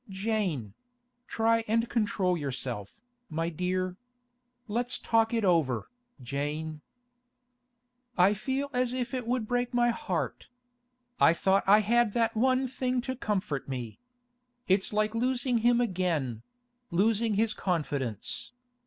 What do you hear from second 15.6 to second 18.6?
again—losing his confidence.